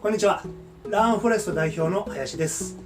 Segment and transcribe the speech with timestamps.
[0.00, 0.42] こんにちは。
[0.88, 2.76] ラーンフォレスト代表の林です、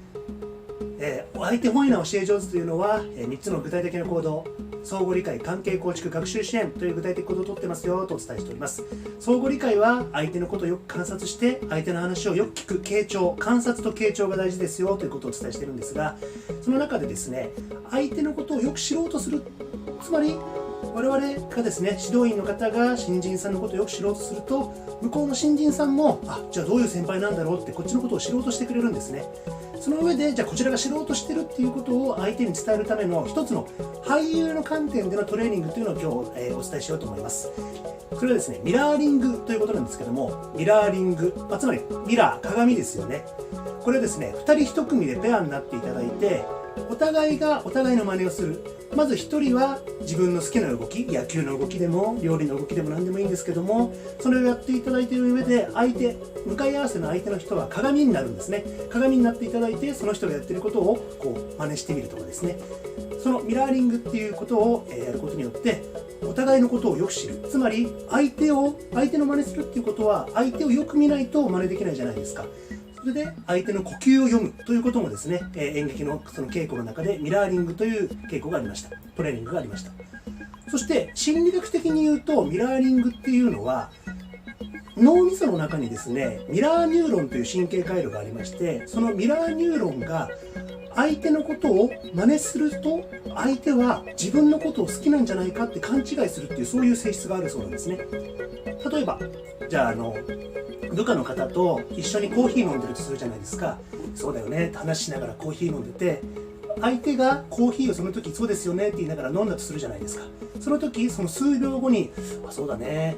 [0.99, 4.45] えー相手本位な教え上手というのは、え3つの具体的な行動
[4.83, 8.85] 相互理解関係構築学習支援という具体的行動をとってますよとお伝えしております。
[9.21, 16.17] 相互理解は相手のことをよく観察して相手の話をよく聞く傾聴観察と傾聴が大事ですよということをお伝えしてるんですが
[16.63, 17.51] その中でですね
[17.91, 19.43] 相手のことをよく知ろうとする
[20.03, 20.35] つまり
[20.95, 24.73] 我々がですね指導員の方が新人さんのことをよく知ろうとすると
[25.03, 29.25] 向こうの新人さんもあじゃあどういう先輩なんだろうってこっちのことを知ろうとしてくれるんですね。
[29.81, 33.67] その上でじゃあこちらが知ろうとしてるっていうことを相手に伝えるための一つの
[34.03, 37.51] 俳優の観点でのトレーニングというのを今日、えーお伝えしようと思います。
[38.15, 43.25] それはですねミラーリングということなんですけどもミラーリング、まあつまりミラー鏡ですよね。
[43.83, 46.45] これですね2人1組でペアになっていただいて
[46.91, 48.65] お互いがお互いの真似をする。
[48.97, 58.65] まず1人は自分の好きな動き野球の動きでも料理の動きでも何でもいいんですけどもそれをやっていただいている上で相手向かい合わせの相手の人は鏡になるんですね。
[58.91, 62.59] 鏡になっていただいてその人がやってることをこう真似してみるとかですね。
[63.23, 65.83] そのミラーリングっていうことをやることによって
[66.23, 67.47] お互いのことをよく知る。
[67.51, 72.47] つまり相手を相手の真似するっていうことは相手をよく見ないと真似できないじゃないですか。
[73.01, 78.91] それで相手の呼吸を読むということもですね、えー演劇のその稽古の中でミラーリングという稽古がありました。
[79.17, 79.93] トレーニングがありました。
[80.69, 83.91] そして心理学的に言うとミラーリングっていうのは
[84.97, 90.29] 脳みその中にですねミラーニューロンという神経回路がありましてそのミラーニューロンが
[90.99, 97.99] 相手のことを真似すると相手は自分のことを好きなんじゃないかって勘違いするっていうそういう性質があるそうなんですね。
[98.91, 99.21] 例えば
[99.69, 100.17] じゃああの
[100.93, 103.79] 部下の方と一緒にコーヒー飲んでるとするじゃないですか。
[104.17, 104.69] そうだよね。
[104.69, 106.21] って話しながらコーヒー飲んでて
[106.81, 110.25] 相手がコーヒーをその時そうですよねって言いながら飲んだとするじゃないですか。
[110.59, 112.11] その時その数秒後に
[112.45, 113.15] あそうだね。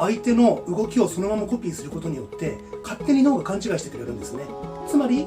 [0.00, 4.44] 相手の動きをそのままコピーすることによって勝手に脳が勘違いしてくれるんですね。
[4.88, 5.26] つまり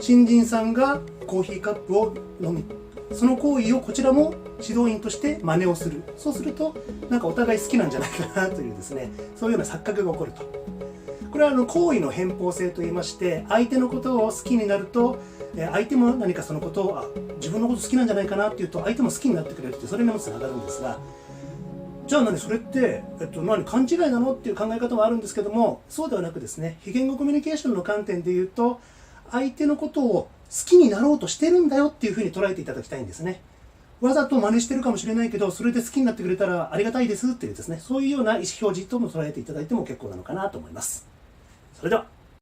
[0.00, 2.64] 新人さんがコーヒーカップを飲む。
[3.12, 6.02] その行為をこちらも指導員として真似をする。
[6.16, 6.74] そうすると
[7.08, 9.10] なんかお互い好きなんじゃないかなというですね。
[9.36, 10.66] そういうような錯覚が起こると。
[11.30, 15.18] これはあの行為の偏方性といいまして相手のことを好きになると
[15.54, 17.04] 相手も何かそのことをあ
[17.36, 20.98] 自分のこと好きなんじゃないかなっていうと相手も好きになってくれるってそれにもつながるんですが
[22.06, 28.80] じゃあ何それって、えっと、何勘違いなのっていう考え方もあるんですけどもそうではなくですね非言語コミュニケーションの観点で言うと
[29.32, 30.28] 相手のことを好
[30.66, 33.40] きになろうとしてるんだよっていうふうに捉えていただきたいんですね。
[34.00, 41.08] わざと真似してるかもしれないけどそれで好きになってくれたらありがたいですっていうですねそういうような意思表示とも捉えていただいても結構なのかなと思います。
[41.74, 42.15] それでは。